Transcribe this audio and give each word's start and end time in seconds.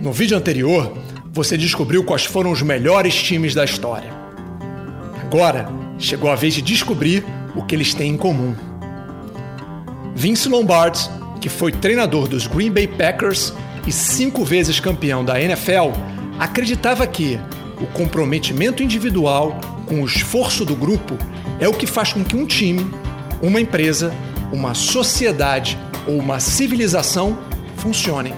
No 0.00 0.14
vídeo 0.14 0.34
anterior, 0.34 0.96
você 1.30 1.58
descobriu 1.58 2.02
quais 2.02 2.24
foram 2.24 2.50
os 2.50 2.62
melhores 2.62 3.14
times 3.14 3.54
da 3.54 3.66
história. 3.66 4.10
Agora, 5.20 5.68
chegou 5.98 6.30
a 6.30 6.34
vez 6.34 6.54
de 6.54 6.62
descobrir 6.62 7.22
o 7.54 7.62
que 7.62 7.74
eles 7.74 7.92
têm 7.92 8.12
em 8.12 8.16
comum. 8.16 8.54
Vince 10.14 10.48
Lombardi, 10.48 11.06
que 11.38 11.50
foi 11.50 11.70
treinador 11.70 12.28
dos 12.28 12.46
Green 12.46 12.70
Bay 12.70 12.86
Packers 12.86 13.52
e 13.86 13.92
cinco 13.92 14.42
vezes 14.42 14.80
campeão 14.80 15.22
da 15.22 15.38
NFL, 15.38 15.92
acreditava 16.38 17.06
que 17.06 17.38
o 17.78 17.86
comprometimento 17.86 18.82
individual 18.82 19.60
com 19.86 20.00
o 20.00 20.06
esforço 20.06 20.64
do 20.64 20.74
grupo 20.74 21.18
é 21.58 21.68
o 21.68 21.74
que 21.74 21.86
faz 21.86 22.10
com 22.10 22.24
que 22.24 22.36
um 22.36 22.46
time, 22.46 22.90
uma 23.42 23.60
empresa, 23.60 24.14
uma 24.50 24.72
sociedade 24.72 25.76
ou 26.06 26.16
uma 26.16 26.40
civilização 26.40 27.38
funcionem. 27.76 28.32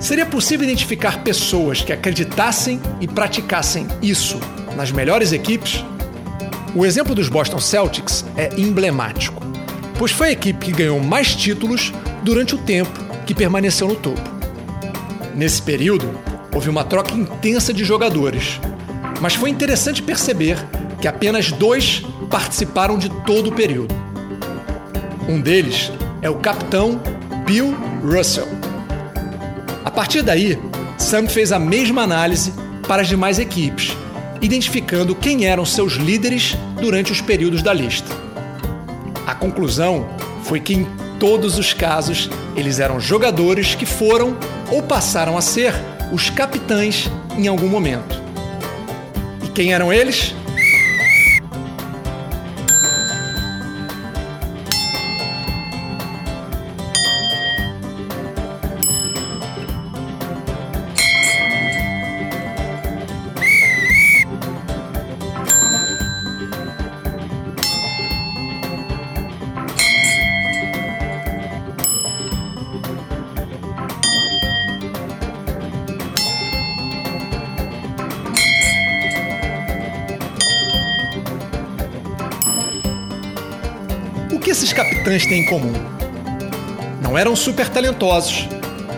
Seria 0.00 0.26
possível 0.26 0.64
identificar 0.64 1.22
pessoas 1.22 1.80
que 1.80 1.92
acreditassem 1.92 2.80
e 3.00 3.08
praticassem 3.08 3.86
isso 4.02 4.38
nas 4.76 4.92
melhores 4.92 5.32
equipes? 5.32 5.82
O 6.74 6.84
exemplo 6.84 7.14
dos 7.14 7.28
Boston 7.28 7.58
Celtics 7.58 8.24
é 8.36 8.50
emblemático, 8.60 9.42
pois 9.98 10.12
foi 10.12 10.28
a 10.28 10.32
equipe 10.32 10.66
que 10.66 10.72
ganhou 10.72 11.00
mais 11.00 11.34
títulos 11.34 11.92
durante 12.22 12.54
o 12.54 12.58
tempo 12.58 12.92
que 13.24 13.34
permaneceu 13.34 13.88
no 13.88 13.96
topo. 13.96 14.20
Nesse 15.34 15.62
período, 15.62 16.10
houve 16.54 16.68
uma 16.68 16.84
troca 16.84 17.14
intensa 17.14 17.72
de 17.72 17.82
jogadores, 17.82 18.60
mas 19.20 19.34
foi 19.34 19.48
interessante 19.48 20.02
perceber 20.02 20.58
que 21.00 21.08
apenas 21.08 21.50
dois 21.50 22.02
participaram 22.30 22.98
de 22.98 23.08
todo 23.24 23.48
o 23.48 23.54
período. 23.54 23.94
Um 25.26 25.40
deles 25.40 25.90
é 26.20 26.28
o 26.28 26.36
capitão 26.36 27.00
Bill 27.46 27.74
Russell 28.04 28.65
partir 29.96 30.20
daí, 30.20 30.58
Sam 30.98 31.26
fez 31.26 31.50
a 31.52 31.58
mesma 31.58 32.02
análise 32.02 32.52
para 32.86 33.00
as 33.00 33.08
demais 33.08 33.38
equipes, 33.38 33.96
identificando 34.42 35.14
quem 35.14 35.46
eram 35.46 35.64
seus 35.64 35.94
líderes 35.94 36.54
durante 36.78 37.10
os 37.10 37.22
períodos 37.22 37.62
da 37.62 37.72
lista. 37.72 38.14
A 39.26 39.34
conclusão 39.34 40.06
foi 40.44 40.60
que, 40.60 40.74
em 40.74 40.86
todos 41.18 41.58
os 41.58 41.72
casos, 41.72 42.28
eles 42.54 42.78
eram 42.78 43.00
jogadores 43.00 43.74
que 43.74 43.86
foram 43.86 44.36
ou 44.70 44.82
passaram 44.82 45.38
a 45.38 45.40
ser 45.40 45.72
os 46.12 46.28
capitães 46.28 47.10
em 47.34 47.48
algum 47.48 47.66
momento. 47.66 48.22
E 49.42 49.48
quem 49.48 49.72
eram 49.72 49.90
eles? 49.90 50.34
Capitães 84.76 85.24
têm 85.24 85.40
em 85.40 85.46
comum? 85.46 85.72
Não 87.00 87.16
eram 87.16 87.34
super 87.34 87.66
talentosos, 87.66 88.46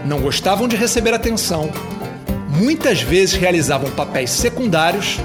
não 0.05 0.21
gostavam 0.21 0.67
de 0.67 0.75
receber 0.75 1.15
atenção, 1.15 1.71
muitas 2.48 3.01
vezes 3.01 3.37
realizavam 3.37 3.89
papéis 3.93 4.31
secundários, 4.31 5.19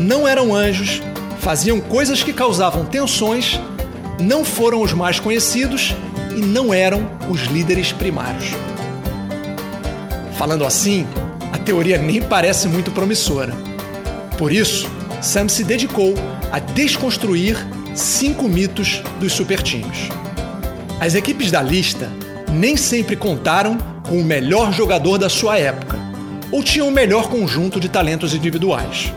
não 0.00 0.26
eram 0.26 0.54
anjos, 0.54 1.02
faziam 1.40 1.78
coisas 1.78 2.22
que 2.22 2.32
causavam 2.32 2.86
tensões, 2.86 3.60
não 4.18 4.46
foram 4.46 4.80
os 4.80 4.94
mais 4.94 5.20
conhecidos 5.20 5.94
e 6.34 6.40
não 6.40 6.72
eram 6.72 7.10
os 7.28 7.42
líderes 7.42 7.92
primários. 7.92 8.46
Falando 10.38 10.64
assim, 10.64 11.06
a 11.52 11.58
teoria 11.58 11.98
nem 11.98 12.22
parece 12.22 12.66
muito 12.66 12.90
promissora. 12.90 13.52
Por 14.38 14.50
isso, 14.50 14.90
Sam 15.20 15.48
se 15.48 15.62
dedicou 15.62 16.14
a 16.50 16.58
desconstruir 16.58 17.58
cinco 17.94 18.48
mitos 18.48 19.02
dos 19.20 19.32
supertimes. 19.32 20.08
As 21.00 21.14
equipes 21.14 21.50
da 21.50 21.60
lista 21.60 22.08
nem 22.50 22.76
sempre 22.76 23.16
contaram 23.16 23.76
com 24.08 24.18
o 24.20 24.24
melhor 24.24 24.72
jogador 24.72 25.18
da 25.18 25.28
sua 25.28 25.58
época 25.58 25.98
ou 26.50 26.62
tinham 26.62 26.88
o 26.88 26.92
melhor 26.92 27.28
conjunto 27.28 27.80
de 27.80 27.88
talentos 27.88 28.34
individuais. 28.34 29.12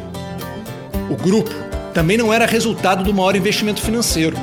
O 1.09 1.15
grupo 1.15 1.53
também 1.93 2.17
não 2.17 2.33
era 2.33 2.45
resultado 2.45 3.03
do 3.03 3.13
maior 3.13 3.35
investimento 3.35 3.81
financeiro. 3.81 4.35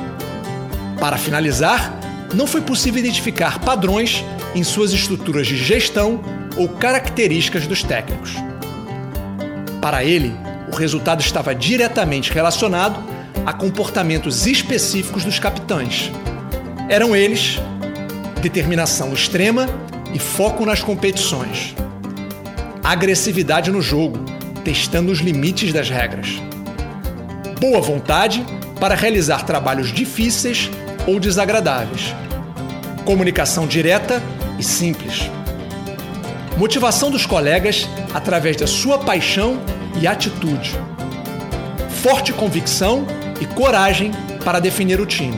Para 0.99 1.17
finalizar, 1.17 1.93
não 2.33 2.47
foi 2.47 2.61
possível 2.61 2.99
identificar 2.99 3.59
padrões 3.59 4.23
em 4.55 4.63
suas 4.63 4.91
estruturas 4.91 5.47
de 5.47 5.57
gestão 5.57 6.21
ou 6.55 6.69
características 6.69 7.67
dos 7.67 7.83
técnicos. 7.83 8.35
Para 9.81 10.03
ele, 10.03 10.33
o 10.71 10.75
resultado 10.75 11.21
estava 11.21 11.53
diretamente 11.53 12.31
relacionado 12.31 13.03
a 13.45 13.53
comportamentos 13.53 14.47
específicos 14.47 15.23
dos 15.23 15.39
capitães. 15.39 16.11
Eram 16.89 17.15
eles 17.15 17.59
determinação 18.41 19.13
extrema 19.13 19.67
e 20.13 20.19
foco 20.19 20.65
nas 20.65 20.81
competições. 20.81 21.75
Agressividade 22.83 23.71
no 23.71 23.81
jogo, 23.81 24.19
testando 24.63 25.11
os 25.11 25.19
limites 25.19 25.71
das 25.71 25.89
regras. 25.89 26.41
Boa 27.59 27.81
vontade 27.81 28.45
para 28.79 28.95
realizar 28.95 29.45
trabalhos 29.45 29.91
difíceis 29.93 30.69
ou 31.07 31.19
desagradáveis. 31.19 32.13
Comunicação 33.05 33.65
direta 33.65 34.21
e 34.59 34.63
simples. 34.63 35.29
Motivação 36.57 37.09
dos 37.09 37.25
colegas 37.25 37.87
através 38.13 38.55
da 38.55 38.67
sua 38.67 38.99
paixão 38.99 39.59
e 39.99 40.05
atitude. 40.05 40.71
Forte 42.01 42.33
convicção 42.33 43.07
e 43.43 43.45
coragem 43.45 44.11
para 44.45 44.59
definir 44.59 45.01
o 45.01 45.05
time. 45.05 45.35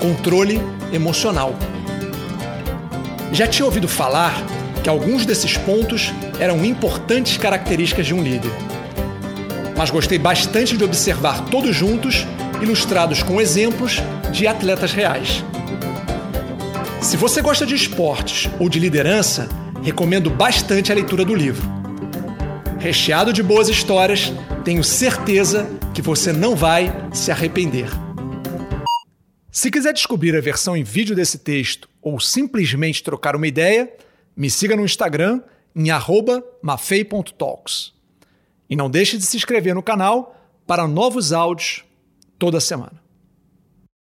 Controle 0.00 0.60
emocional. 0.92 1.52
Já 3.32 3.48
tinha 3.48 3.66
ouvido 3.66 3.88
falar 3.88 4.32
que 4.80 4.88
alguns 4.88 5.26
desses 5.26 5.56
pontos 5.56 6.12
eram 6.38 6.64
importantes 6.64 7.36
características 7.36 8.06
de 8.06 8.14
um 8.14 8.22
líder. 8.22 8.52
Mas 9.76 9.90
gostei 9.90 10.18
bastante 10.18 10.76
de 10.76 10.84
observar 10.84 11.46
todos 11.46 11.74
juntos, 11.74 12.24
ilustrados 12.62 13.24
com 13.24 13.40
exemplos 13.40 14.00
de 14.30 14.46
atletas 14.46 14.92
reais. 14.92 15.44
Se 17.00 17.16
você 17.16 17.42
gosta 17.42 17.66
de 17.66 17.74
esportes 17.74 18.48
ou 18.60 18.68
de 18.68 18.78
liderança, 18.78 19.48
recomendo 19.82 20.30
bastante 20.30 20.92
a 20.92 20.94
leitura 20.94 21.24
do 21.24 21.34
livro. 21.34 21.73
Recheado 22.78 23.32
de 23.32 23.42
boas 23.42 23.68
histórias, 23.68 24.32
tenho 24.64 24.84
certeza 24.84 25.66
que 25.94 26.02
você 26.02 26.32
não 26.32 26.54
vai 26.54 26.92
se 27.12 27.30
arrepender. 27.30 27.88
Se 29.50 29.70
quiser 29.70 29.92
descobrir 29.92 30.36
a 30.36 30.40
versão 30.40 30.76
em 30.76 30.82
vídeo 30.82 31.14
desse 31.14 31.38
texto 31.38 31.88
ou 32.02 32.18
simplesmente 32.20 33.02
trocar 33.02 33.36
uma 33.36 33.46
ideia, 33.46 33.92
me 34.36 34.50
siga 34.50 34.76
no 34.76 34.84
Instagram 34.84 35.40
em 35.74 35.88
mafei.talks. 36.62 37.92
E 38.68 38.76
não 38.76 38.90
deixe 38.90 39.16
de 39.16 39.24
se 39.24 39.36
inscrever 39.36 39.74
no 39.74 39.82
canal 39.82 40.36
para 40.66 40.88
novos 40.88 41.32
áudios 41.32 41.84
toda 42.38 42.60
semana. 42.60 43.03